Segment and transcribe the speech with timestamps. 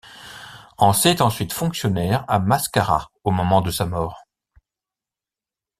[0.79, 4.23] Ancey est ensuite fonctionnaire à Mascara au moment de sa mort.